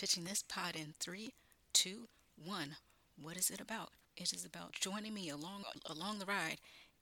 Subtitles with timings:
[0.00, 1.34] Pitching this pod in three,
[1.74, 2.08] two,
[2.42, 2.76] one.
[3.20, 3.90] What is it about?
[4.16, 6.56] It is about joining me along along the ride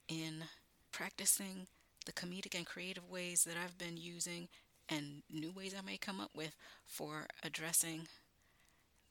[0.08, 0.42] in
[0.90, 1.68] practicing
[2.06, 4.48] the comedic and creative ways that I've been using
[4.88, 6.56] and new ways I may come up with
[6.88, 8.08] for addressing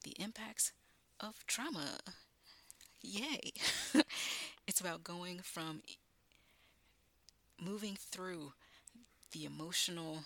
[0.04, 0.72] the impacts
[1.18, 1.96] of trauma.
[3.00, 3.52] Yay!
[4.66, 5.80] it's about going from
[7.58, 8.52] moving through
[9.32, 10.24] the emotional,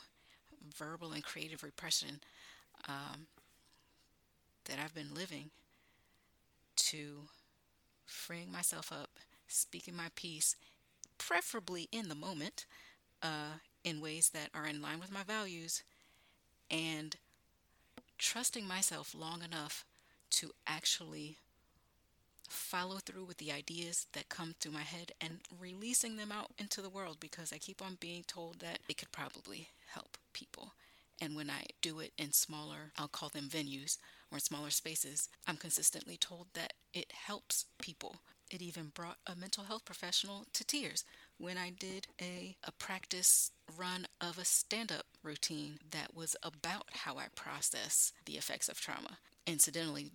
[0.76, 2.22] verbal, and creative repression
[2.88, 3.28] um,
[4.72, 5.50] that I've been living
[6.76, 7.24] to
[8.06, 9.10] freeing myself up,
[9.46, 10.56] speaking my piece,
[11.18, 12.64] preferably in the moment,
[13.22, 15.82] uh, in ways that are in line with my values,
[16.70, 17.16] and
[18.16, 19.84] trusting myself long enough
[20.30, 21.36] to actually
[22.48, 26.80] follow through with the ideas that come through my head and releasing them out into
[26.80, 30.72] the world because I keep on being told that it could probably help people.
[31.20, 33.98] And when I do it in smaller, I'll call them venues
[34.30, 38.16] or in smaller spaces, I'm consistently told that it helps people.
[38.50, 41.04] It even brought a mental health professional to tears
[41.38, 46.84] when I did a, a practice run of a stand up routine that was about
[46.92, 49.18] how I process the effects of trauma.
[49.46, 50.10] Incidentally,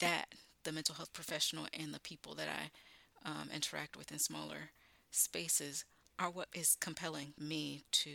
[0.00, 0.26] that
[0.64, 4.70] the mental health professional and the people that I um, interact with in smaller
[5.10, 5.84] spaces
[6.18, 8.10] are what is compelling me to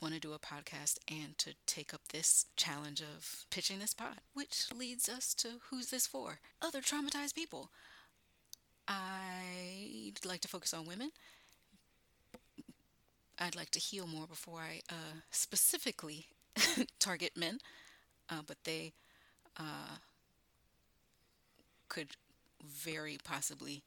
[0.00, 4.20] want to do a podcast and to take up this challenge of pitching this pod,
[4.34, 6.40] which leads us to who's this for?
[6.60, 7.70] Other traumatized people.
[8.86, 11.12] I'd like to focus on women.
[13.38, 16.26] I'd like to heal more before I uh, specifically
[16.98, 17.58] target men,
[18.28, 18.92] uh, but they
[19.56, 19.96] uh,
[21.88, 22.08] could
[22.62, 23.82] very possibly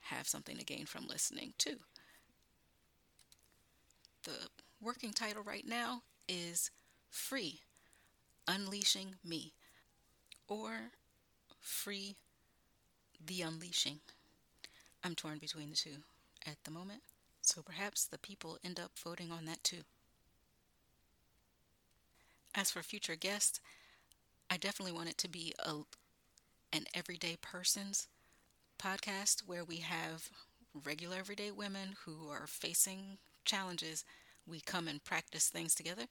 [0.00, 1.76] have something to gain from listening too.
[4.24, 4.48] The
[4.80, 6.70] working title right now is
[7.08, 7.60] Free
[8.46, 9.54] Unleashing Me
[10.46, 10.92] or
[11.58, 12.16] Free
[13.24, 14.00] the Unleashing.
[15.02, 16.02] I'm torn between the two
[16.46, 17.02] at the moment,
[17.40, 19.84] so perhaps the people end up voting on that too.
[22.54, 23.60] As for future guests,
[24.50, 25.76] I definitely want it to be a
[26.72, 28.06] an everyday person's
[28.78, 30.30] podcast where we have
[30.84, 33.18] regular everyday women who are facing
[33.50, 34.04] challenges.
[34.46, 36.04] We come and practice things together.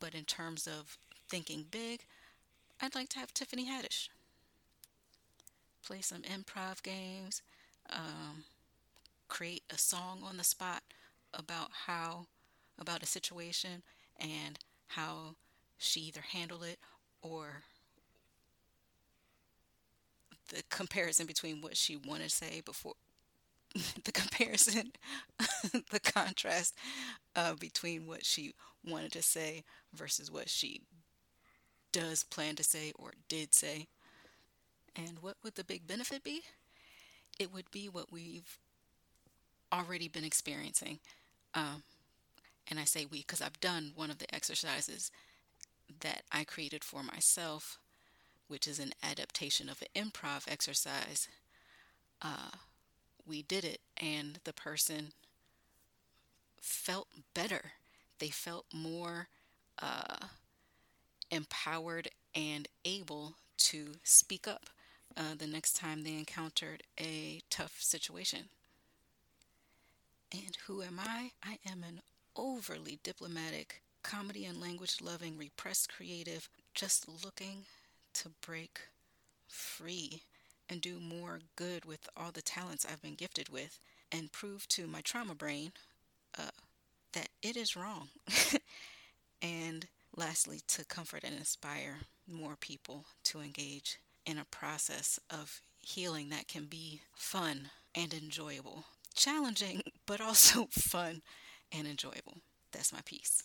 [0.00, 0.96] But in terms of
[1.28, 2.00] thinking big,
[2.80, 4.08] I'd like to have Tiffany Haddish
[5.86, 7.42] play some improv games,
[7.90, 8.44] um,
[9.28, 10.82] create a song on the spot
[11.34, 12.26] about how
[12.78, 13.82] about a situation
[14.18, 14.58] and
[14.88, 15.36] how
[15.76, 16.78] she either handled it
[17.22, 17.62] or
[20.48, 22.94] the comparison between what she wanted to say before
[24.04, 24.92] the comparison
[25.90, 26.76] the contrast
[27.36, 28.54] uh, between what she
[28.84, 30.82] wanted to say versus what she
[31.92, 33.86] does plan to say or did say.
[34.96, 36.42] And what would the big benefit be?
[37.38, 38.58] It would be what we've
[39.72, 41.00] already been experiencing.
[41.54, 41.82] Um,
[42.70, 45.10] and i say we because i've done one of the exercises
[46.00, 47.78] that i created for myself
[48.48, 51.28] which is an adaptation of an improv exercise,
[52.22, 52.50] uh,
[53.26, 55.12] we did it, and the person
[56.60, 57.72] felt better.
[58.18, 59.28] They felt more
[59.80, 60.26] uh,
[61.30, 64.70] empowered and able to speak up
[65.16, 68.48] uh, the next time they encountered a tough situation.
[70.32, 71.30] And who am I?
[71.44, 72.00] I am an
[72.36, 77.66] overly diplomatic, comedy and language loving, repressed creative, just looking
[78.14, 78.80] to break
[79.48, 80.22] free
[80.68, 83.78] and do more good with all the talents I've been gifted with
[84.12, 85.72] and prove to my trauma brain
[86.38, 86.50] uh,
[87.12, 88.08] that it is wrong.
[89.42, 89.86] and
[90.16, 91.98] lastly, to comfort and inspire
[92.28, 98.84] more people to engage in a process of healing that can be fun and enjoyable.
[99.14, 101.22] Challenging, but also fun
[101.72, 102.38] and enjoyable.
[102.72, 103.44] That's my piece.